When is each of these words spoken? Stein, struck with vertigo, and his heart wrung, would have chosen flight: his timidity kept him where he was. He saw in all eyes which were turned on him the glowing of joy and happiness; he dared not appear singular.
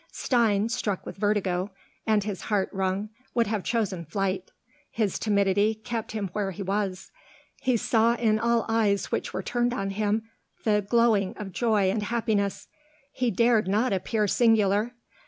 Stein, 0.11 0.67
struck 0.67 1.05
with 1.05 1.17
vertigo, 1.17 1.69
and 2.07 2.23
his 2.23 2.41
heart 2.49 2.69
wrung, 2.73 3.09
would 3.35 3.45
have 3.45 3.63
chosen 3.63 4.03
flight: 4.03 4.49
his 4.89 5.19
timidity 5.19 5.75
kept 5.75 6.13
him 6.13 6.29
where 6.33 6.49
he 6.49 6.63
was. 6.63 7.11
He 7.61 7.77
saw 7.77 8.15
in 8.15 8.39
all 8.39 8.65
eyes 8.67 9.11
which 9.11 9.31
were 9.31 9.43
turned 9.43 9.75
on 9.75 9.91
him 9.91 10.23
the 10.63 10.81
glowing 10.81 11.37
of 11.37 11.53
joy 11.53 11.91
and 11.91 12.01
happiness; 12.01 12.67
he 13.11 13.29
dared 13.29 13.67
not 13.67 13.93
appear 13.93 14.27
singular. 14.27 14.95